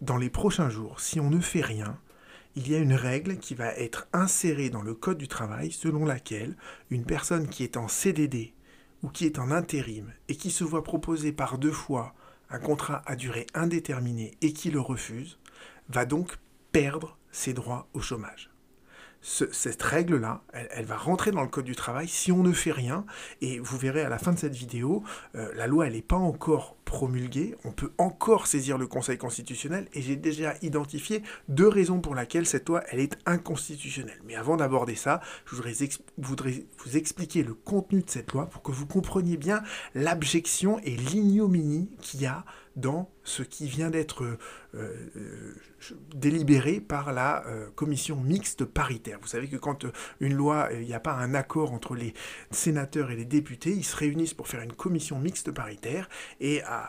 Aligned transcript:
dans 0.00 0.16
les 0.16 0.30
prochains 0.30 0.70
jours, 0.70 1.00
si 1.00 1.20
on 1.20 1.30
ne 1.30 1.40
fait 1.40 1.60
rien, 1.60 1.98
il 2.56 2.70
y 2.70 2.74
a 2.74 2.78
une 2.78 2.94
règle 2.94 3.38
qui 3.38 3.54
va 3.54 3.74
être 3.74 4.08
insérée 4.12 4.70
dans 4.70 4.82
le 4.82 4.94
Code 4.94 5.18
du 5.18 5.28
travail 5.28 5.70
selon 5.70 6.04
laquelle 6.04 6.56
une 6.90 7.04
personne 7.04 7.48
qui 7.48 7.62
est 7.62 7.76
en 7.76 7.86
CDD 7.86 8.54
ou 9.02 9.08
qui 9.08 9.26
est 9.26 9.38
en 9.38 9.50
intérim 9.50 10.12
et 10.28 10.36
qui 10.36 10.50
se 10.50 10.64
voit 10.64 10.84
proposer 10.84 11.32
par 11.32 11.58
deux 11.58 11.72
fois 11.72 12.14
un 12.50 12.58
contrat 12.58 13.02
à 13.06 13.14
durée 13.14 13.46
indéterminée 13.54 14.32
et 14.40 14.52
qui 14.52 14.70
le 14.70 14.80
refuse, 14.80 15.38
va 15.88 16.04
donc 16.04 16.36
perdre 16.72 17.16
ses 17.30 17.52
droits 17.52 17.88
au 17.94 18.00
chômage 18.00 18.50
cette 19.22 19.82
règle-là, 19.82 20.42
elle, 20.52 20.86
va 20.86 20.96
rentrer 20.96 21.30
dans 21.30 21.42
le 21.42 21.48
code 21.48 21.66
du 21.66 21.76
travail 21.76 22.08
si 22.08 22.32
on 22.32 22.42
ne 22.42 22.52
fait 22.52 22.72
rien. 22.72 23.04
Et 23.42 23.58
vous 23.58 23.76
verrez 23.76 24.02
à 24.02 24.08
la 24.08 24.18
fin 24.18 24.32
de 24.32 24.38
cette 24.38 24.54
vidéo, 24.54 25.02
euh, 25.34 25.52
la 25.54 25.66
loi, 25.66 25.86
elle 25.86 25.92
n'est 25.92 26.02
pas 26.02 26.16
encore 26.16 26.76
promulguée. 26.90 27.54
On 27.64 27.70
peut 27.70 27.92
encore 27.98 28.48
saisir 28.48 28.76
le 28.76 28.88
Conseil 28.88 29.16
constitutionnel. 29.16 29.86
Et 29.94 30.02
j'ai 30.02 30.16
déjà 30.16 30.54
identifié 30.60 31.22
deux 31.48 31.68
raisons 31.68 32.00
pour 32.00 32.16
lesquelles 32.16 32.46
cette 32.46 32.68
loi, 32.68 32.82
est 32.90 33.16
inconstitutionnelle. 33.26 34.20
Mais 34.26 34.34
avant 34.34 34.56
d'aborder 34.56 34.96
ça, 34.96 35.20
je 35.46 35.54
voudrais, 35.54 35.74
voudrais, 36.18 36.64
vous 36.84 36.96
expliquer 36.96 37.44
le 37.44 37.54
contenu 37.54 38.02
de 38.02 38.10
cette 38.10 38.32
loi 38.32 38.46
pour 38.46 38.62
que 38.62 38.72
vous 38.72 38.86
compreniez 38.86 39.36
bien 39.36 39.62
l'abjection 39.94 40.80
et 40.80 40.96
l'ignominie 40.96 41.88
qu'il 42.00 42.22
y 42.22 42.26
a 42.26 42.44
dans 42.76 43.10
ce 43.24 43.42
qui 43.42 43.66
vient 43.66 43.90
d'être 43.90 44.24
euh, 44.24 44.38
euh, 44.74 45.54
délibéré 46.14 46.80
par 46.80 47.12
la 47.12 47.44
euh, 47.46 47.68
commission 47.74 48.16
mixte 48.16 48.64
paritaire. 48.64 49.18
Vous 49.20 49.28
savez 49.28 49.48
que 49.48 49.56
quand 49.56 49.86
une 50.20 50.34
loi, 50.34 50.68
il 50.72 50.86
n'y 50.86 50.94
a 50.94 51.00
pas 51.00 51.12
un 51.12 51.34
accord 51.34 51.72
entre 51.72 51.94
les 51.94 52.14
sénateurs 52.50 53.10
et 53.10 53.16
les 53.16 53.24
députés, 53.24 53.70
ils 53.70 53.84
se 53.84 53.96
réunissent 53.96 54.34
pour 54.34 54.48
faire 54.48 54.62
une 54.62 54.72
commission 54.72 55.18
mixte 55.18 55.50
paritaire 55.50 56.08
et 56.40 56.62
à, 56.62 56.79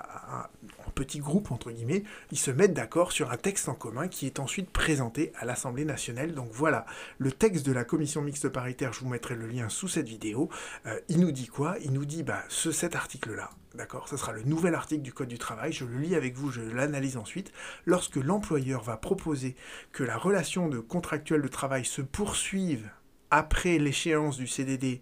en 0.87 0.91
petit 0.91 1.19
groupe, 1.19 1.51
entre 1.51 1.71
guillemets, 1.71 2.03
ils 2.31 2.37
se 2.37 2.51
mettent 2.51 2.73
d'accord 2.73 3.11
sur 3.11 3.31
un 3.31 3.37
texte 3.37 3.69
en 3.69 3.73
commun 3.73 4.07
qui 4.07 4.25
est 4.25 4.39
ensuite 4.39 4.69
présenté 4.69 5.31
à 5.39 5.45
l'Assemblée 5.45 5.85
nationale. 5.85 6.33
Donc 6.33 6.49
voilà, 6.51 6.85
le 7.17 7.31
texte 7.31 7.65
de 7.65 7.71
la 7.71 7.83
commission 7.83 8.21
mixte 8.21 8.49
paritaire, 8.49 8.93
je 8.93 9.01
vous 9.01 9.09
mettrai 9.09 9.35
le 9.35 9.47
lien 9.47 9.69
sous 9.69 9.87
cette 9.87 10.07
vidéo, 10.07 10.49
il 11.09 11.19
nous 11.19 11.31
dit 11.31 11.47
quoi? 11.47 11.75
Il 11.81 11.93
nous 11.93 12.05
dit 12.05 12.23
bah, 12.23 12.43
ce, 12.49 12.71
cet 12.71 12.95
article-là, 12.95 13.49
D'accord? 13.73 14.09
Ce 14.09 14.17
sera 14.17 14.33
le 14.33 14.43
nouvel 14.43 14.75
article 14.75 15.01
du 15.01 15.13
Code 15.13 15.29
du 15.29 15.37
travail. 15.37 15.71
Je 15.71 15.85
le 15.85 15.97
lis 15.97 16.15
avec 16.15 16.35
vous, 16.35 16.51
je 16.51 16.61
l'analyse 16.61 17.15
ensuite. 17.15 17.53
Lorsque 17.85 18.17
l'employeur 18.17 18.83
va 18.83 18.97
proposer 18.97 19.55
que 19.93 20.03
la 20.03 20.17
relation 20.17 20.67
de 20.67 20.79
contractuel 20.79 21.41
de 21.41 21.47
travail 21.47 21.85
se 21.85 22.01
poursuive 22.01 22.89
après 23.29 23.77
l'échéance 23.77 24.35
du 24.35 24.47
CDD 24.47 25.01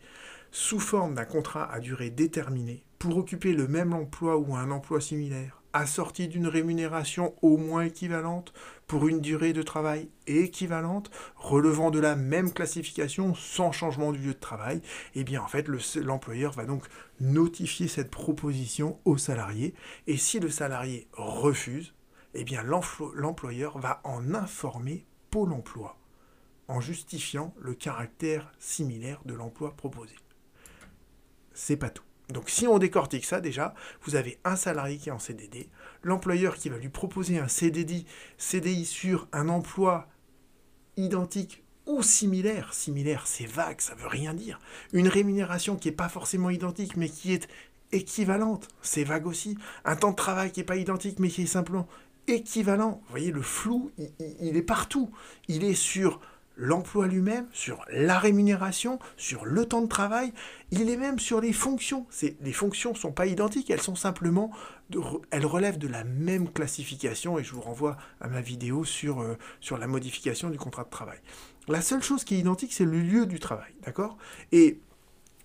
sous 0.52 0.80
forme 0.80 1.16
d'un 1.16 1.25
contrat 1.25 1.71
à 1.71 1.80
durée 1.80 2.11
déterminée 2.11 2.83
pour 3.00 3.17
occuper 3.17 3.53
le 3.53 3.67
même 3.67 3.94
emploi 3.94 4.38
ou 4.38 4.55
un 4.55 4.72
emploi 4.72 5.02
similaire 5.02 5.59
assorti 5.73 6.28
d'une 6.28 6.47
rémunération 6.47 7.36
au 7.42 7.58
moins 7.58 7.83
équivalente 7.83 8.53
pour 8.88 9.08
une 9.08 9.22
durée 9.22 9.53
de 9.53 9.61
travail 9.61 10.09
équivalente, 10.28 11.11
relevant 11.36 11.92
de 11.92 12.00
la 12.00 12.16
même 12.16 12.52
classification 12.52 13.36
sans 13.36 13.72
changement 13.72 14.11
du 14.11 14.20
lieu 14.20 14.33
de 14.33 14.39
travail, 14.39 14.81
eh 15.16 15.23
bien 15.23 15.42
en 15.42 15.47
fait 15.47 15.67
l'employeur 15.97 16.53
va 16.53 16.66
donc 16.66 16.86
notifier 17.20 17.88
cette 17.88 18.09
proposition 18.09 19.00
au 19.05 19.17
salarié, 19.17 19.75
et 20.08 20.17
si 20.17 20.39
le 20.39 20.50
salarié 20.50 21.08
refuse, 21.14 21.94
eh 22.33 22.44
bien 22.44 22.64
l'employeur 22.64 23.77
va 23.77 24.02
en 24.03 24.33
informer 24.33 25.05
Pôle 25.30 25.53
emploi, 25.53 25.95
en 26.67 26.81
justifiant 26.81 27.53
le 27.59 27.75
caractère 27.75 28.52
similaire 28.58 29.22
de 29.25 29.36
l'emploi 29.36 29.75
proposé. 29.77 30.16
C'est 31.53 31.77
pas 31.77 31.92
tout. 31.92 32.08
Donc 32.30 32.49
si 32.49 32.67
on 32.67 32.77
décortique 32.77 33.25
ça 33.25 33.41
déjà, 33.41 33.73
vous 34.03 34.16
avez 34.16 34.38
un 34.44 34.55
salarié 34.55 34.97
qui 34.97 35.09
est 35.09 35.11
en 35.11 35.19
CDD, 35.19 35.67
l'employeur 36.03 36.55
qui 36.55 36.69
va 36.69 36.77
lui 36.77 36.89
proposer 36.89 37.39
un 37.39 37.47
CDD, 37.47 38.05
CDI 38.38 38.86
sur 38.86 39.27
un 39.33 39.49
emploi 39.49 40.08
identique 40.95 41.63
ou 41.88 42.03
similaire. 42.03 42.73
Similaire, 42.73 43.25
c'est 43.25 43.47
vague, 43.47 43.81
ça 43.81 43.95
veut 43.95 44.08
rien 44.08 44.36
dire. 44.36 44.59
Une 44.94 45.08
rémunération 45.08 45.76
qui 45.76 45.87
n'est 45.87 45.95
pas 45.95 46.09
forcément 46.09 46.52
identique, 46.52 46.95
mais 46.98 47.09
qui 47.09 47.33
est 47.33 47.48
équivalente, 47.92 48.67
c'est 48.83 49.04
vague 49.04 49.25
aussi. 49.25 49.58
Un 49.83 49.95
temps 49.95 50.11
de 50.11 50.15
travail 50.15 50.52
qui 50.52 50.59
n'est 50.59 50.65
pas 50.65 50.75
identique, 50.75 51.17
mais 51.17 51.30
qui 51.30 51.43
est 51.43 51.48
simplement 51.48 51.87
équivalent. 52.27 53.02
Vous 53.05 53.09
voyez, 53.09 53.31
le 53.31 53.42
flou, 53.42 53.92
il 54.39 54.55
est 54.55 54.61
partout. 54.61 55.09
Il 55.48 55.64
est 55.64 55.73
sur 55.73 56.21
l'emploi 56.59 57.08
lui-même, 57.08 57.47
sur 57.53 57.86
la 57.89 58.20
rémunération, 58.20 58.99
sur 59.15 59.45
le 59.45 59.65
temps 59.65 59.81
de 59.81 59.87
travail, 59.87 60.33
il 60.71 60.89
est 60.89 60.97
même 60.97 61.17
sur 61.17 61.39
les 61.39 61.53
fonctions. 61.53 62.05
Les 62.42 62.52
fonctions 62.52 62.92
ne 62.92 62.97
sont 62.97 63.14
pas 63.14 63.25
identiques, 63.25 63.70
elles 63.70 63.81
sont 63.81 63.95
simplement, 63.95 64.52
elles 65.31 65.45
relèvent 65.45 65.77
de 65.77 65.87
la 65.87 66.03
même 66.03 66.52
classification, 66.52 67.39
et 67.39 67.43
je 67.43 67.53
vous 67.53 67.61
renvoie 67.61 67.98
à 68.19 68.27
ma 68.27 68.42
vidéo 68.42 68.83
sur, 68.83 69.21
euh, 69.21 69.37
sur 69.61 69.77
la 69.77 69.87
modification 69.87 70.49
du 70.49 70.58
contrat 70.58 70.83
de 70.83 70.89
travail. 70.89 71.19
La 71.69 71.81
seule 71.81 72.03
chose 72.03 72.25
qui 72.25 72.36
est 72.36 72.39
identique, 72.39 72.73
c'est 72.73 72.86
le 72.86 72.99
lieu 72.99 73.25
du 73.25 73.39
travail, 73.39 73.71
d'accord? 73.83 74.17
Et 74.52 74.81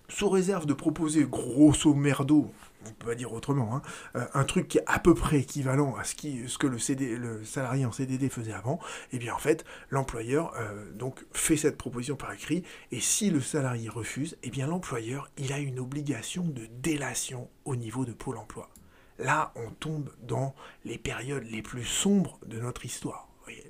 sous 0.09 0.29
réserve 0.29 0.67
de 0.67 0.75
proposer 0.75 1.25
grosso 1.25 1.95
merdo, 1.95 2.51
on 2.87 2.93
peut 2.93 3.07
pas 3.07 3.15
dire 3.15 3.33
autrement, 3.33 3.77
hein, 3.77 3.83
euh, 4.17 4.27
un 4.35 4.45
truc 4.45 4.69
qui 4.69 4.79
est 4.79 4.85
à 4.87 4.99
peu 4.99 5.15
près 5.15 5.39
équivalent 5.39 5.97
à 5.97 6.05
ce, 6.05 6.15
que 6.15 6.67
le, 6.67 7.45
salarié 7.45 7.85
en 7.87 7.93
CDD 7.93 8.29
faisait 8.29 8.53
avant, 8.53 8.81
et 9.13 9.17
eh 9.17 9.19
bien 9.19 9.35
en 9.35 9.39
fait, 9.39 9.65
l'employeur 9.91 10.53
euh, 10.57 10.91
donc 10.93 11.25
fait 11.33 11.57
cette 11.57 11.77
proposition 11.77 12.17
par 12.17 12.33
écrit, 12.33 12.65
et 12.93 13.01
si 13.01 13.31
le 13.31 13.41
salarié 13.41 13.89
refuse, 13.89 14.35
et 14.43 14.49
eh 14.49 14.51
bien 14.51 14.67
l'employeur, 14.67 15.31
il 15.37 15.53
a 15.53 15.59
une 15.59 15.79
obligation 15.79 16.45
de 16.45 16.67
délation 16.67 17.49
au 17.65 17.77
niveau 17.77 18.05
de 18.05 18.13
Pôle 18.13 18.39
emploi. 18.39 18.71
Là, 19.19 19.53
on 19.55 19.71
tombe 19.71 20.11
dans 20.23 20.55
les 20.85 20.99
périodes 20.99 21.45
les 21.45 21.63
plus 21.63 21.85
sombres 21.85 22.39
de 22.47 22.59
notre 22.59 22.85
histoire. 22.85 23.29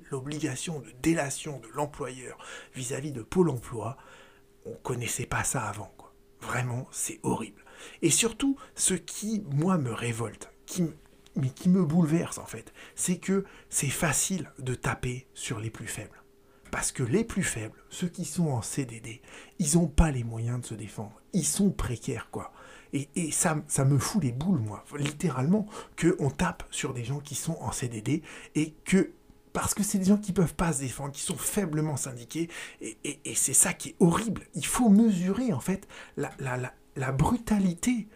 L'obligation 0.09 0.79
de 0.79 0.91
délation 1.01 1.59
de 1.59 1.67
l'employeur 1.75 2.37
vis-à-vis 2.73 3.11
de 3.11 3.21
Pôle 3.21 3.49
emploi, 3.49 3.97
on 4.65 4.73
connaissait 4.73 5.25
pas 5.25 5.43
ça 5.43 5.63
avant. 5.63 5.91
Vraiment, 6.45 6.87
c'est 6.91 7.19
horrible. 7.23 7.63
Et 8.01 8.09
surtout, 8.09 8.57
ce 8.75 8.93
qui, 8.93 9.43
moi, 9.51 9.77
me 9.77 9.91
révolte, 9.91 10.51
qui, 10.65 10.85
mais 11.35 11.49
qui 11.49 11.69
me 11.69 11.83
bouleverse 11.83 12.37
en 12.37 12.45
fait, 12.45 12.73
c'est 12.95 13.17
que 13.17 13.45
c'est 13.69 13.89
facile 13.89 14.51
de 14.59 14.75
taper 14.75 15.27
sur 15.33 15.59
les 15.59 15.69
plus 15.69 15.87
faibles. 15.87 16.21
Parce 16.71 16.91
que 16.91 17.03
les 17.03 17.23
plus 17.23 17.43
faibles, 17.43 17.81
ceux 17.89 18.07
qui 18.07 18.25
sont 18.25 18.47
en 18.47 18.61
CDD, 18.61 19.21
ils 19.59 19.75
n'ont 19.75 19.87
pas 19.87 20.11
les 20.11 20.23
moyens 20.23 20.61
de 20.61 20.65
se 20.65 20.73
défendre. 20.75 21.21
Ils 21.33 21.45
sont 21.45 21.71
précaires, 21.71 22.29
quoi. 22.31 22.51
Et, 22.93 23.09
et 23.15 23.31
ça, 23.31 23.61
ça, 23.67 23.85
me 23.85 23.97
fout 23.97 24.23
les 24.23 24.31
boules, 24.31 24.59
moi, 24.59 24.83
littéralement, 24.97 25.67
qu'on 25.99 26.29
tape 26.29 26.63
sur 26.71 26.93
des 26.93 27.03
gens 27.03 27.19
qui 27.19 27.35
sont 27.35 27.57
en 27.59 27.71
CDD 27.71 28.23
et 28.55 28.73
que 28.85 29.11
parce 29.55 29.73
que 29.73 29.83
c'est 29.83 29.99
des 29.99 30.05
gens 30.05 30.17
qui 30.17 30.31
ne 30.31 30.35
peuvent 30.35 30.53
pas 30.53 30.73
se 30.73 30.81
défendre, 30.81 31.13
qui 31.13 31.21
sont 31.21 31.37
faiblement 31.37 31.95
syndiqués, 31.95 32.49
et, 32.81 33.35
c'est 33.35 33.53
ça 33.53 33.71
qui 33.71 33.89
est 33.89 33.95
horrible. 34.01 34.41
Il 34.53 34.65
faut 34.65 34.89
mesurer, 34.89 35.53
en 35.53 35.61
fait, 35.61 35.87
la, 36.17 37.11
brutalité 37.13 38.09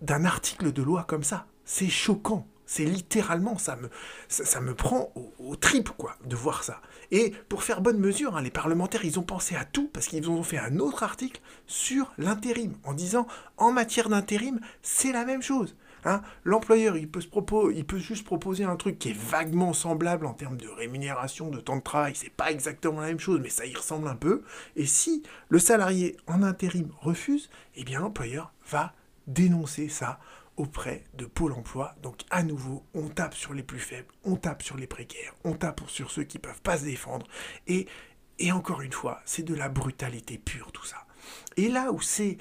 d'un 0.00 0.24
article 0.24 0.72
de 0.72 0.82
loi 0.82 1.04
comme 1.04 1.22
ça. 1.22 1.46
C'est 1.66 1.90
choquant. 1.90 2.48
C'est 2.64 2.86
littéralement, 2.86 3.58
ça 3.58 3.76
me, 3.76 4.74
prend 4.74 5.12
au, 5.38 5.54
trip, 5.54 5.90
quoi, 5.90 6.16
de 6.24 6.34
voir 6.34 6.64
ça. 6.64 6.80
Et 7.10 7.34
pour 7.50 7.62
faire 7.62 7.82
bonne 7.82 7.98
mesure, 7.98 8.34
hein, 8.34 8.40
les 8.40 8.50
parlementaires, 8.50 9.04
ils 9.04 9.18
ont 9.18 9.22
pensé 9.22 9.56
à 9.56 9.66
tout, 9.66 9.90
parce 9.92 10.06
qu'ils 10.06 10.30
ont 10.30 10.42
fait 10.42 10.56
un 10.56 10.78
autre 10.78 11.02
article 11.02 11.42
sur 11.66 12.10
l'intérim, 12.16 12.72
en 12.84 12.94
disant, 12.94 13.26
en 13.58 13.70
matière 13.70 14.08
d'intérim, 14.08 14.60
c'est 14.80 15.12
la 15.12 15.26
même 15.26 15.42
chose. 15.42 15.76
Hein. 16.04 16.22
L'employeur, 16.44 16.96
il, 16.96 17.08
peut 17.08 17.98
juste 17.98 18.24
proposer 18.24 18.64
un 18.64 18.76
truc 18.76 18.98
qui 18.98 19.10
est 19.10 19.18
vaguement 19.18 19.72
semblable 19.72 20.26
en 20.26 20.34
termes 20.34 20.56
de 20.56 20.68
rémunération, 20.68 21.50
de 21.50 21.60
temps 21.60 21.76
de 21.76 21.82
travail. 21.82 22.14
C'est 22.14 22.30
pas 22.30 22.50
exactement 22.50 23.00
la 23.00 23.08
même 23.08 23.20
chose, 23.20 23.40
mais 23.42 23.48
ça 23.48 23.66
y 23.66 23.74
ressemble 23.74 24.08
un 24.08 24.16
peu. 24.16 24.42
Et 24.76 24.86
si 24.86 25.22
le 25.48 25.58
salarié 25.58 26.16
en 26.26 26.42
intérim 26.42 26.90
refuse, 27.00 27.50
eh 27.74 27.84
bien 27.84 28.00
l'employeur 28.00 28.52
va 28.68 28.92
dénoncer 29.26 29.88
ça 29.88 30.18
auprès 30.56 31.04
de 31.14 31.26
Pôle 31.26 31.52
emploi. 31.52 31.94
Donc 32.02 32.20
à 32.30 32.42
nouveau, 32.42 32.84
on 32.94 33.08
tape 33.08 33.34
sur 33.34 33.54
les 33.54 33.62
plus 33.62 33.80
faibles, 33.80 34.12
on 34.24 34.36
tape 34.36 34.62
sur 34.62 34.76
les 34.76 34.86
précaires, 34.86 35.34
on 35.44 35.54
tape 35.54 35.82
sur 35.88 36.10
ceux 36.10 36.24
qui 36.24 36.38
ne 36.38 36.42
peuvent 36.42 36.62
pas 36.62 36.78
se 36.78 36.84
défendre. 36.84 37.26
Et, 37.66 37.86
et 38.38 38.52
encore 38.52 38.82
une 38.82 38.92
fois, 38.92 39.20
c'est 39.24 39.42
de 39.42 39.54
la 39.54 39.68
brutalité 39.68 40.38
pure 40.38 40.72
tout 40.72 40.84
ça. 40.84 41.06
Et 41.56 41.68
là 41.68 41.92
où 41.92 42.00
c'est 42.00 42.38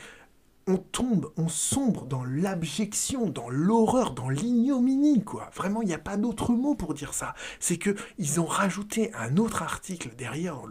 on 0.67 0.77
tombe, 0.77 1.31
on 1.37 1.49
sombre 1.49 2.05
dans 2.05 2.23
l'abjection, 2.23 3.29
dans 3.29 3.49
l'horreur, 3.49 4.11
dans 4.11 4.29
l'ignominie, 4.29 5.23
quoi. 5.23 5.49
Vraiment, 5.53 5.81
il 5.81 5.87
n'y 5.87 5.93
a 5.93 5.99
pas 5.99 6.17
d'autre 6.17 6.51
mot 6.51 6.75
pour 6.75 6.93
dire 6.93 7.13
ça. 7.13 7.35
C'est 7.59 7.77
que 7.77 7.95
ils 8.17 8.39
ont 8.39 8.45
rajouté 8.45 9.13
un 9.13 9.37
autre 9.37 9.61
article 9.61 10.15
derrière, 10.15 10.61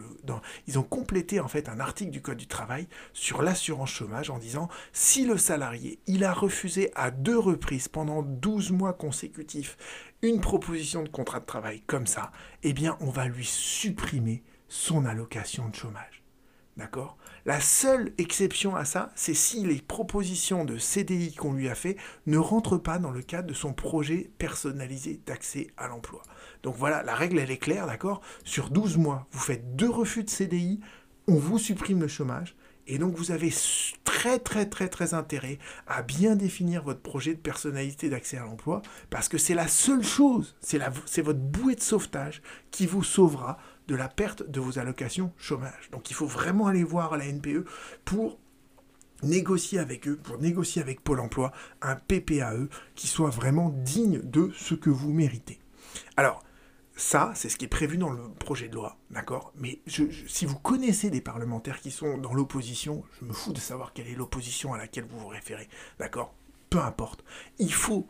ils 0.67 0.79
ont 0.79 0.83
complété 0.83 1.41
en 1.41 1.49
fait 1.49 1.69
un 1.69 1.81
article 1.81 2.11
du 2.11 2.23
Code 2.23 2.39
du 2.39 2.47
travail 2.47 2.89
sur 3.13 3.43
l'assurance 3.43 3.91
chômage 3.91 4.31
en 4.31 4.39
disant 4.39 4.69
si 4.93 5.25
le 5.25 5.37
salarié, 5.37 5.99
il 6.07 6.25
a 6.25 6.33
refusé 6.33 6.91
à 6.95 7.11
deux 7.11 7.39
reprises 7.39 7.89
pendant 7.89 8.23
12 8.23 8.73
mois 8.73 8.93
consécutifs 8.93 9.77
une 10.23 10.41
proposition 10.41 11.03
de 11.03 11.09
contrat 11.09 11.41
de 11.41 11.47
travail 11.47 11.83
comme 11.87 12.07
ça, 12.07 12.31
eh 12.63 12.73
bien, 12.73 12.97
on 13.01 13.11
va 13.11 13.27
lui 13.27 13.45
supprimer 13.45 14.43
son 14.69 15.05
allocation 15.05 15.69
de 15.69 15.75
chômage. 15.75 16.22
D'accord? 16.77 17.19
La 17.45 17.61
seule 17.61 18.13
exception 18.17 18.75
à 18.77 18.87
ça, 18.87 19.13
c'est 19.15 19.35
si 19.35 19.67
les 19.67 19.83
propositions 19.83 20.65
de 20.65 20.79
CDI 20.79 21.35
qu'on 21.35 21.53
lui 21.53 21.69
a 21.69 21.75
fait 21.75 21.97
ne 22.27 22.39
rentrent 22.39 22.79
pas 22.79 22.99
dans 22.99 23.11
le 23.11 23.21
cadre 23.21 23.49
de 23.49 23.55
son 23.55 23.75
projet 23.75 24.31
personnalisé 24.39 25.21
d'accès 25.27 25.67
à 25.77 25.89
l'emploi. 25.89 26.23
Donc 26.63 26.77
voilà, 26.77 27.03
la 27.03 27.15
règle, 27.15 27.39
elle 27.39 27.51
est 27.51 27.59
claire, 27.59 27.87
d'accord? 27.87 28.23
Sur 28.45 28.71
12 28.71 28.97
mois, 28.97 29.27
vous 29.33 29.41
faites 29.41 29.77
deux 29.77 29.91
refus 29.91 30.25
de 30.25 30.31
CDI, 30.31 30.81
on 31.29 31.35
vous 31.35 31.59
supprime 31.59 32.01
le 32.01 32.09
chômage, 32.09 32.57
et 32.87 32.99
donc 32.99 33.15
vous 33.15 33.31
avez 33.31 33.53
très 34.05 34.39
très 34.39 34.67
très 34.67 34.89
très 34.89 35.15
intérêt 35.15 35.59
à 35.87 36.03
bien 36.03 36.37
définir 36.37 36.83
votre 36.83 37.01
projet 37.01 37.35
de 37.35 37.41
personnalité 37.41 38.09
d'accès 38.09 38.39
à 38.39 38.45
l'emploi 38.45 38.83
parce 39.09 39.29
que 39.29 39.39
c'est 39.39 39.55
la 39.55 39.69
seule 39.69 40.03
chose, 40.03 40.57
c'est 40.61 41.23
votre 41.23 41.39
bouée 41.39 41.77
de 41.77 41.81
sauvetage 41.81 42.43
qui 42.71 42.87
vous 42.87 43.05
sauvera 43.05 43.59
de 43.89 43.95
la 43.95 44.09
perte 44.09 44.49
de 44.49 44.61
vos 44.61 44.79
allocations 44.79 45.33
chômage. 45.37 45.91
Donc 45.91 46.11
il 46.11 46.15
faut 46.15 46.27
vraiment 46.27 46.67
aller 46.67 46.85
voir 46.85 47.17
la 47.17 47.27
NPE 47.27 47.65
pour 48.05 48.39
négocier 49.23 49.79
avec 49.79 50.09
eux, 50.09 50.17
pour 50.17 50.39
négocier 50.39 50.83
avec 50.83 51.03
Pôle 51.03 51.21
Emploi 51.21 51.53
un 51.81 51.97
PPAE 51.97 52.69
qui 52.95 53.07
soit 53.07 53.31
vraiment 53.31 53.71
digne 53.71 54.21
de 54.23 54.51
ce 54.57 54.75
que 54.75 54.91
vous 54.91 55.13
méritez. 55.13 55.59
Alors, 56.17 56.43
ça, 56.95 57.33
c'est 57.35 57.49
ce 57.49 57.57
qui 57.57 57.65
est 57.65 57.69
prévu 57.69 57.97
dans 57.97 58.11
le 58.11 58.29
projet 58.35 58.69
de 58.69 58.75
loi, 58.75 58.99
d'accord? 59.11 59.53
Mais 59.57 59.81
si 59.87 60.45
vous 60.45 60.59
connaissez 60.59 61.09
des 61.09 61.21
parlementaires 61.21 61.81
qui 61.81 61.91
sont 61.91 62.19
dans 62.19 62.35
l'opposition, 62.35 63.03
je 63.19 63.25
me 63.25 63.33
fous 63.33 63.53
de 63.53 63.61
savoir 63.61 63.93
quelle 63.93 64.09
est 64.09 64.15
l'opposition 64.15 64.75
à 64.75 64.79
laquelle 64.79 65.05
vous 65.05 65.19
vous 65.19 65.29
référez, 65.29 65.69
d'accord? 65.99 66.35
Peu 66.69 66.81
importe. 66.81 67.25
Il 67.59 67.73
faut 67.73 68.07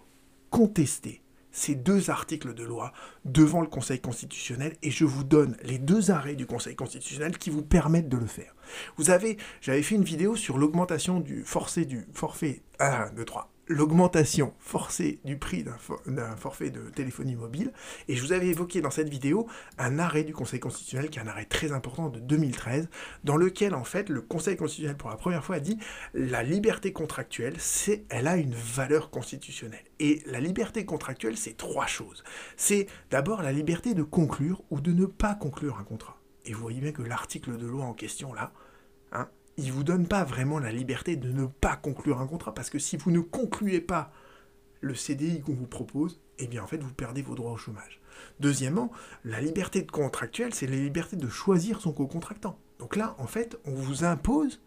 contester 0.51 1.23
ces 1.53 1.75
deux 1.75 2.11
articles 2.11 2.55
de 2.55 2.65
loi 2.65 2.93
devant 3.25 3.61
le 3.61 3.67
Conseil 3.67 4.01
constitutionnel 4.01 4.77
et 4.83 4.91
je 4.91 5.05
vous 5.05 5.25
donne 5.25 5.57
les 5.63 5.79
deux 5.79 6.11
arrêts 6.11 6.35
du 6.35 6.47
Conseil 6.47 6.75
constitutionnel 6.75 7.39
qui 7.39 7.51
vous 7.51 7.63
permettent 7.63 8.09
de 8.09 8.17
le 8.17 8.27
faire. 8.27 8.55
Vous 8.97 9.11
avez, 9.11 9.37
j'avais 9.61 9.83
fait 9.83 9.95
une 9.95 10.05
vidéo 10.05 10.35
sur 10.35 10.59
l'augmentation 10.59 11.21
du 11.21 11.45
forcé 11.45 11.85
du 11.85 12.07
forfait 12.13 12.63
1, 12.81 13.11
2, 13.15 13.25
3 13.25 13.52
l'augmentation 13.73 14.55
forcée 14.59 15.21
du 15.25 15.37
prix 15.37 15.65
d'un 16.07 16.37
forfait 16.37 16.71
de 16.71 16.81
téléphonie 16.95 17.35
mobile. 17.35 17.73
Et 18.09 18.15
je 18.15 18.23
vous 18.23 18.33
avais 18.33 18.49
évoqué 18.49 18.81
dans 18.81 18.91
cette 18.91 19.09
vidéo 19.09 19.49
un 19.79 19.99
arrêt 19.99 20.25
du 20.25 20.33
Conseil 20.33 20.61
constitutionnel, 20.61 21.11
qui 21.11 21.19
est 21.19 21.23
un 21.23 21.27
arrêt 21.27 21.45
très 21.45 21.73
important 21.73 22.09
de 22.09 22.21
2013, 22.21 22.89
dans 23.25 23.37
lequel 23.37 23.75
en 23.75 23.85
fait 23.85 24.09
le 24.09 24.21
Conseil 24.21 24.57
constitutionnel 24.57 24.97
pour 24.97 25.11
la 25.11 25.17
première 25.17 25.45
fois 25.45 25.57
a 25.57 25.61
dit 25.61 25.79
la 26.15 26.43
liberté 26.43 26.93
contractuelle, 26.93 27.55
c'est, 27.59 28.05
elle 28.09 28.29
a 28.29 28.37
une 28.37 28.55
valeur 28.55 29.11
constitutionnelle. 29.11 29.85
Et 29.99 30.23
la 30.27 30.41
liberté 30.41 30.85
contractuelle, 30.85 31.37
c'est 31.37 31.57
trois 31.57 31.87
choses. 31.87 32.25
C'est 32.57 32.87
d'abord 33.11 33.43
la 33.43 33.53
liberté 33.53 33.95
de 33.95 34.03
conclure 34.03 34.63
ou 34.71 34.81
de 34.81 34.93
ne 34.93 35.07
pas 35.07 35.35
conclure 35.35 35.79
un 35.79 35.85
contrat. 35.85 36.19
Et 36.45 36.53
vous 36.53 36.61
voyez 36.61 36.81
bien 36.81 36.93
que 36.93 37.03
l'article 37.03 37.57
de 37.57 37.67
loi 37.67 37.85
en 37.85 37.95
question 37.95 38.33
là, 38.35 38.53
il 39.57 39.73
vous 39.73 39.85
donne 39.85 40.07
pas 40.07 40.25
vraiment 40.25 40.59
la 40.59 40.73
liberté 40.73 41.17
de 41.17 41.31
ne 41.31 41.47
pas 41.47 41.77
conclure 41.77 42.21
un 42.21 42.27
contrat, 42.27 42.55
parce 42.55 42.71
que 42.71 42.79
si 42.79 42.97
vous 42.97 43.11
ne 43.11 43.21
concluez 43.21 43.81
pas 43.81 44.13
le 44.81 44.95
CDI 44.95 45.41
qu'on 45.41 45.55
vous 45.55 45.67
propose, 45.67 46.21
eh 46.39 46.47
bien 46.47 46.63
en 46.63 46.67
fait 46.67 46.83
vous 46.83 46.93
perdez 46.93 47.23
vos 47.23 47.35
droits 47.35 47.53
au 47.53 47.57
chômage. 47.57 48.01
Deuxièmement, 48.41 48.91
la 49.25 49.41
liberté 49.41 49.87
contractuelle, 49.87 50.55
c'est 50.55 50.67
la 50.67 50.77
liberté 50.77 51.17
de 51.17 51.29
choisir 51.29 51.81
son 51.81 51.93
co-contractant. 51.93 52.59
Donc 52.79 52.97
là, 52.97 53.15
en 53.19 53.27
fait, 53.27 53.57
on 53.65 53.75
vous 53.75 54.05
impose 54.05 54.61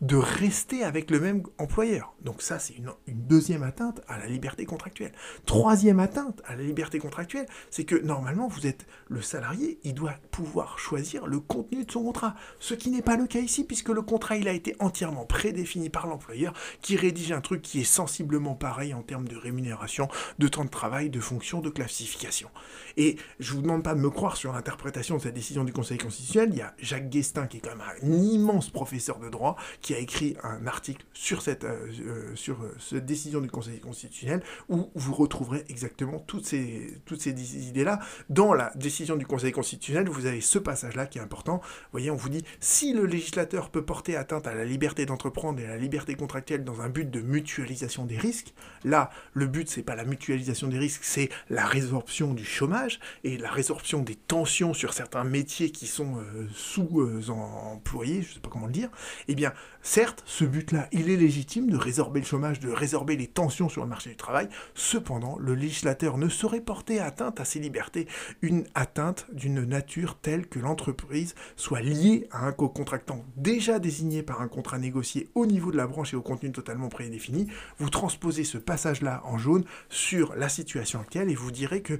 de 0.00 0.16
rester 0.16 0.84
avec 0.84 1.10
le 1.10 1.20
même 1.20 1.42
employeur. 1.58 2.14
Donc 2.22 2.42
ça, 2.42 2.58
c'est 2.58 2.74
une, 2.74 2.92
deuxième 3.06 3.62
atteinte 3.62 4.00
à 4.08 4.18
la 4.18 4.26
liberté 4.26 4.66
contractuelle. 4.66 5.12
Troisième 5.46 6.00
atteinte 6.00 6.42
à 6.46 6.54
la 6.54 6.62
liberté 6.62 6.98
contractuelle, 6.98 7.46
c'est 7.70 7.84
que 7.84 7.96
normalement, 7.96 8.46
vous 8.46 8.66
êtes 8.66 8.86
le 9.08 9.22
salarié, 9.22 9.78
il 9.84 9.94
doit 9.94 10.14
pouvoir 10.30 10.78
choisir 10.78 11.26
le 11.26 11.40
contenu 11.40 11.84
de 11.84 11.90
son 11.90 12.04
contrat. 12.04 12.34
Ce 12.60 12.74
qui 12.74 12.90
n'est 12.90 13.02
pas 13.02 13.16
le 13.16 13.26
cas 13.26 13.40
ici, 13.40 13.64
puisque 13.64 13.88
le 13.88 14.02
contrat, 14.02 14.36
il 14.36 14.48
a 14.48 14.52
été 14.52 14.76
entièrement 14.80 15.24
prédéfini 15.24 15.88
par 15.88 16.06
l'employeur, 16.06 16.52
qui 16.82 16.96
rédige 16.96 17.32
un 17.32 17.40
truc 17.40 17.62
qui 17.62 17.80
est 17.80 17.84
sensiblement 17.84 18.54
pareil 18.54 18.94
en 18.94 19.02
termes 19.02 19.28
de 19.28 19.36
rémunération, 19.36 20.08
de 20.38 20.48
temps 20.48 20.64
de 20.64 20.70
travail, 20.70 21.10
de 21.10 21.20
fonction, 21.20 21.60
de 21.60 21.70
classification. 21.70 22.50
Et 22.96 23.16
je 23.40 23.52
vous 23.54 23.62
demande 23.62 23.82
pas 23.82 23.94
de 23.94 24.00
me 24.00 24.10
croire 24.10 24.36
sur 24.36 24.52
l'interprétation 24.52 25.16
de 25.16 25.22
cette 25.22 25.34
décision 25.34 25.64
du 25.64 25.72
Conseil 25.72 25.98
constitutionnel, 25.98 26.50
il 26.52 26.58
y 26.58 26.62
a 26.62 26.74
Jacques 26.78 27.08
Guestin, 27.08 27.46
qui 27.46 27.58
est 27.58 27.60
quand 27.60 27.70
même 27.70 27.82
un 28.02 28.12
immense 28.12 28.70
professeur 28.70 29.18
de 29.18 29.28
droit, 29.28 29.56
qui 29.86 29.94
a 29.94 30.00
écrit 30.00 30.36
un 30.42 30.66
article 30.66 31.06
sur 31.12 31.42
cette, 31.42 31.62
euh, 31.62 31.86
euh, 32.00 32.34
sur 32.34 32.60
euh, 32.60 32.74
cette 32.80 33.06
décision 33.06 33.40
du 33.40 33.48
Conseil 33.48 33.78
constitutionnel 33.78 34.42
où 34.68 34.90
vous 34.96 35.14
retrouverez 35.14 35.64
exactement 35.68 36.18
toutes 36.18 36.44
ces, 36.44 36.98
toutes 37.04 37.20
ces 37.20 37.68
idées-là. 37.68 38.00
Dans 38.28 38.52
la 38.52 38.72
décision 38.74 39.14
du 39.14 39.24
Conseil 39.24 39.52
constitutionnel, 39.52 40.08
vous 40.08 40.26
avez 40.26 40.40
ce 40.40 40.58
passage-là 40.58 41.06
qui 41.06 41.18
est 41.18 41.20
important. 41.20 41.58
Vous 41.58 41.90
voyez, 41.92 42.10
on 42.10 42.16
vous 42.16 42.30
dit 42.30 42.42
si 42.58 42.94
le 42.94 43.06
législateur 43.06 43.70
peut 43.70 43.84
porter 43.84 44.16
atteinte 44.16 44.48
à 44.48 44.56
la 44.56 44.64
liberté 44.64 45.06
d'entreprendre 45.06 45.60
et 45.60 45.66
à 45.66 45.68
la 45.68 45.76
liberté 45.76 46.16
contractuelle 46.16 46.64
dans 46.64 46.80
un 46.80 46.88
but 46.88 47.08
de 47.08 47.20
mutualisation 47.20 48.06
des 48.06 48.18
risques, 48.18 48.54
là, 48.82 49.10
le 49.34 49.46
but, 49.46 49.70
c'est 49.70 49.84
pas 49.84 49.94
la 49.94 50.04
mutualisation 50.04 50.66
des 50.66 50.78
risques, 50.78 51.04
c'est 51.04 51.28
la 51.48 51.64
résorption 51.64 52.34
du 52.34 52.44
chômage 52.44 52.98
et 53.22 53.38
la 53.38 53.52
résorption 53.52 54.02
des 54.02 54.16
tensions 54.16 54.74
sur 54.74 54.92
certains 54.92 55.22
métiers 55.22 55.70
qui 55.70 55.86
sont 55.86 56.16
sous-employés, 56.52 58.22
je 58.22 58.34
sais 58.34 58.40
pas 58.40 58.50
comment 58.50 58.66
le 58.66 58.72
dire, 58.72 58.90
eh 59.28 59.36
bien, 59.36 59.52
Certes, 59.88 60.24
ce 60.26 60.44
but-là, 60.44 60.88
il 60.90 61.10
est 61.10 61.16
légitime 61.16 61.70
de 61.70 61.76
résorber 61.76 62.18
le 62.18 62.26
chômage, 62.26 62.58
de 62.58 62.70
résorber 62.70 63.16
les 63.16 63.28
tensions 63.28 63.68
sur 63.68 63.82
le 63.82 63.88
marché 63.88 64.10
du 64.10 64.16
travail. 64.16 64.48
Cependant, 64.74 65.38
le 65.38 65.54
législateur 65.54 66.18
ne 66.18 66.28
saurait 66.28 66.60
porter 66.60 66.98
atteinte 66.98 67.38
à 67.38 67.44
ses 67.44 67.60
libertés, 67.60 68.08
une 68.42 68.64
atteinte 68.74 69.26
d'une 69.32 69.62
nature 69.62 70.18
telle 70.20 70.48
que 70.48 70.58
l'entreprise 70.58 71.36
soit 71.54 71.82
liée 71.82 72.26
à 72.32 72.46
un 72.46 72.52
co-contractant 72.52 73.24
déjà 73.36 73.78
désigné 73.78 74.24
par 74.24 74.42
un 74.42 74.48
contrat 74.48 74.78
négocié 74.78 75.28
au 75.36 75.46
niveau 75.46 75.70
de 75.70 75.76
la 75.76 75.86
branche 75.86 76.14
et 76.14 76.16
au 76.16 76.20
contenu 76.20 76.50
totalement 76.50 76.88
prédéfini. 76.88 77.46
Vous 77.78 77.88
transposez 77.88 78.42
ce 78.42 78.58
passage-là 78.58 79.22
en 79.24 79.38
jaune 79.38 79.64
sur 79.88 80.34
la 80.34 80.48
situation 80.48 80.98
actuelle 80.98 81.30
et 81.30 81.36
vous 81.36 81.52
direz 81.52 81.82
que, 81.82 81.96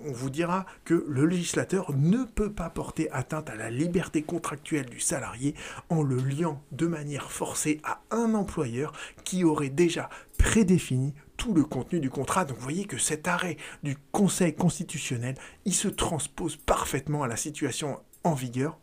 on 0.00 0.10
vous 0.10 0.30
dira 0.30 0.64
que 0.86 1.04
le 1.06 1.26
législateur 1.26 1.92
ne 1.94 2.24
peut 2.24 2.50
pas 2.50 2.70
porter 2.70 3.10
atteinte 3.12 3.50
à 3.50 3.56
la 3.56 3.70
liberté 3.70 4.22
contractuelle 4.22 4.86
du 4.86 5.00
salarié 5.00 5.54
en 5.90 6.02
le 6.02 6.16
liant 6.16 6.62
de 6.72 6.86
manière 6.86 7.25
forcé 7.30 7.80
à 7.84 8.00
un 8.10 8.34
employeur 8.34 8.92
qui 9.24 9.44
aurait 9.44 9.70
déjà 9.70 10.08
prédéfini 10.38 11.14
tout 11.36 11.54
le 11.54 11.64
contenu 11.64 12.00
du 12.00 12.10
contrat. 12.10 12.44
Donc 12.44 12.56
vous 12.56 12.62
voyez 12.62 12.86
que 12.86 12.98
cet 12.98 13.28
arrêt 13.28 13.56
du 13.82 13.96
Conseil 14.12 14.54
constitutionnel, 14.54 15.36
il 15.64 15.74
se 15.74 15.88
transpose 15.88 16.56
parfaitement 16.56 17.22
à 17.22 17.28
la 17.28 17.36
situation 17.36 18.00
en 18.24 18.34
vigueur 18.34 18.78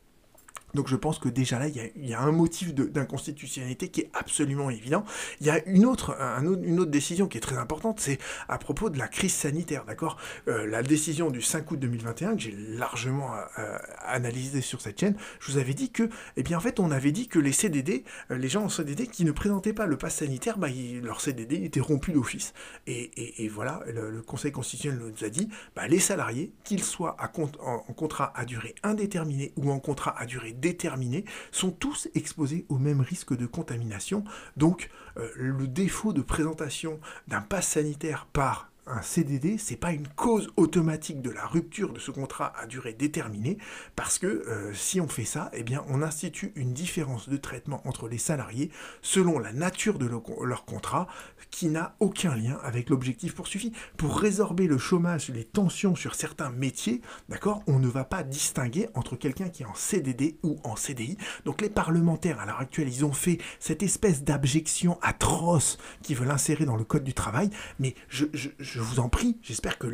donc 0.73 0.87
je 0.87 0.95
pense 0.95 1.19
que 1.19 1.29
déjà 1.29 1.59
là, 1.59 1.67
il 1.67 2.07
y 2.07 2.13
a, 2.13 2.21
un 2.21 2.31
motif 2.31 2.73
d'inconstitutionnalité 2.73 3.89
qui 3.89 4.01
est 4.01 4.09
absolument 4.13 4.69
évident. 4.69 5.03
Il 5.39 5.47
y 5.47 5.49
a 5.49 5.63
une 5.67 5.85
autre, 5.85 6.15
une 6.41 6.79
autre 6.79 6.91
décision 6.91 7.27
qui 7.27 7.37
est 7.37 7.41
très 7.41 7.57
importante, 7.57 7.99
c'est 7.99 8.17
à 8.47 8.57
propos 8.57 8.89
de 8.89 8.97
la 8.97 9.07
crise 9.07 9.33
sanitaire, 9.33 9.85
d'accord? 9.85 10.17
Euh, 10.47 10.65
La 10.65 10.81
décision 10.81 11.29
du 11.29 11.41
5 11.41 11.69
août 11.71 11.79
2021, 11.79 12.35
que 12.35 12.41
j'ai 12.41 12.55
largement 12.57 13.33
euh, 13.59 13.77
analysée 14.05 14.61
sur 14.61 14.81
cette 14.81 14.99
chaîne, 14.99 15.15
je 15.39 15.51
vous 15.51 15.57
avais 15.57 15.73
dit 15.73 15.91
que, 15.91 16.09
eh 16.37 16.43
bien 16.43 16.57
en 16.57 16.61
fait, 16.61 16.79
on 16.79 16.91
avait 16.91 17.11
dit 17.11 17.27
que 17.27 17.39
les 17.39 17.51
CDD, 17.51 18.03
euh, 18.31 18.37
les 18.37 18.49
gens 18.49 18.63
en 18.63 18.69
CDD 18.69 19.07
qui 19.07 19.25
ne 19.25 19.31
présentaient 19.31 19.73
pas 19.73 19.85
le 19.85 19.97
pass 19.97 20.15
sanitaire, 20.15 20.57
bah, 20.57 20.69
leur 21.03 21.21
CDD 21.21 21.63
était 21.63 21.81
rompu 21.81 22.13
d'office. 22.13 22.53
Et, 22.87 23.11
voilà, 23.49 23.81
le, 23.87 24.21
Conseil 24.23 24.51
constitutionnel 24.51 24.99
nous 24.99 25.25
a 25.25 25.29
dit, 25.29 25.49
bah, 25.75 25.87
les 25.87 25.99
salariés, 25.99 26.51
qu'ils 26.63 26.83
soient 26.83 27.17
en, 27.19 27.43
en 27.65 27.93
contrat 27.93 28.31
à 28.35 28.45
durée 28.45 28.73
indéterminée 28.83 29.53
ou 29.57 29.69
en 29.69 29.79
contrat 29.79 30.15
à 30.17 30.25
durée 30.25 30.53
déterminés 30.63 31.25
sont 31.51 31.71
tous 31.71 32.07
exposés 32.15 32.65
au 32.69 32.77
même 32.77 33.01
risque 33.01 33.35
de 33.37 33.45
contamination. 33.45 34.23
Donc 34.57 34.89
euh, 35.17 35.29
le 35.35 35.67
défaut 35.67 36.13
de 36.13 36.21
présentation 36.21 36.99
d'un 37.27 37.41
pass 37.41 37.67
sanitaire 37.67 38.25
par 38.31 38.71
un 38.87 39.01
CDD, 39.01 39.57
c'est 39.57 39.75
pas 39.75 39.91
une 39.91 40.07
cause 40.07 40.51
automatique 40.57 41.21
de 41.21 41.29
la 41.29 41.45
rupture 41.45 41.93
de 41.93 41.99
ce 41.99 42.11
contrat 42.11 42.53
à 42.59 42.65
durée 42.65 42.93
déterminée, 42.93 43.57
parce 43.95 44.19
que 44.19 44.27
euh, 44.27 44.73
si 44.73 44.99
on 44.99 45.07
fait 45.07 45.25
ça, 45.25 45.49
eh 45.53 45.63
bien, 45.63 45.83
on 45.89 46.01
institue 46.01 46.51
une 46.55 46.73
différence 46.73 47.29
de 47.29 47.37
traitement 47.37 47.81
entre 47.87 48.07
les 48.07 48.17
salariés 48.17 48.71
selon 49.01 49.39
la 49.39 49.53
nature 49.53 49.99
de 49.99 50.05
leur 50.05 50.65
contrat, 50.65 51.07
qui 51.53 51.67
n'a 51.67 51.95
aucun 51.99 52.35
lien 52.35 52.57
avec 52.63 52.89
l'objectif 52.89 53.35
poursuivi. 53.35 53.71
Pour 53.95 54.19
résorber 54.19 54.65
le 54.65 54.79
chômage, 54.79 55.29
les 55.29 55.43
tensions 55.43 55.95
sur 55.95 56.15
certains 56.15 56.49
métiers, 56.49 57.01
d'accord, 57.29 57.61
on 57.67 57.77
ne 57.77 57.87
va 57.87 58.03
pas 58.03 58.23
distinguer 58.23 58.89
entre 58.95 59.15
quelqu'un 59.15 59.49
qui 59.49 59.61
est 59.61 59.67
en 59.67 59.75
CDD 59.75 60.37
ou 60.41 60.59
en 60.63 60.75
CDI. 60.75 61.15
Donc 61.45 61.61
les 61.61 61.69
parlementaires 61.69 62.39
à 62.39 62.47
l'heure 62.47 62.59
actuelle, 62.59 62.87
ils 62.87 63.05
ont 63.05 63.13
fait 63.13 63.37
cette 63.59 63.83
espèce 63.83 64.23
d'abjection 64.23 64.97
atroce 65.03 65.77
qu'ils 66.01 66.15
veulent 66.15 66.31
insérer 66.31 66.65
dans 66.65 66.75
le 66.75 66.83
code 66.83 67.03
du 67.03 67.13
travail, 67.13 67.51
mais 67.79 67.93
je 68.09 68.72
je 68.73 68.81
vous 68.81 68.99
en 68.99 69.07
prie, 69.07 69.37
j'espère 69.43 69.77
que 69.77 69.87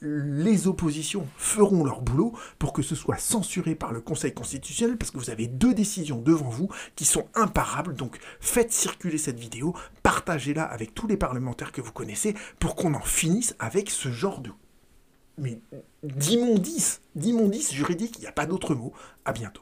les 0.00 0.68
oppositions 0.68 1.26
feront 1.36 1.82
leur 1.84 2.02
boulot 2.02 2.32
pour 2.60 2.72
que 2.72 2.80
ce 2.80 2.94
soit 2.94 3.18
censuré 3.18 3.74
par 3.74 3.92
le 3.92 4.00
Conseil 4.00 4.32
constitutionnel, 4.32 4.96
parce 4.96 5.10
que 5.10 5.18
vous 5.18 5.30
avez 5.30 5.48
deux 5.48 5.74
décisions 5.74 6.22
devant 6.22 6.48
vous 6.48 6.68
qui 6.94 7.04
sont 7.04 7.26
imparables. 7.34 7.94
Donc 7.94 8.20
faites 8.38 8.72
circuler 8.72 9.18
cette 9.18 9.40
vidéo, 9.40 9.74
partagez-la 10.04 10.62
avec 10.62 10.94
tous 10.94 11.08
les 11.08 11.16
parlementaires 11.16 11.72
que 11.72 11.80
vous 11.80 11.90
connaissez 11.90 12.36
pour 12.60 12.76
qu'on 12.76 12.94
en 12.94 13.00
finisse 13.00 13.56
avec 13.58 13.90
ce 13.90 14.12
genre 14.12 14.40
de... 14.40 14.50
Mais 15.36 15.60
d'immondice, 16.04 17.00
d'immondice 17.16 17.72
juridique, 17.72 18.14
il 18.18 18.20
n'y 18.20 18.26
a 18.28 18.32
pas 18.32 18.46
d'autre 18.46 18.76
mot. 18.76 18.92
À 19.24 19.32
bientôt. 19.32 19.60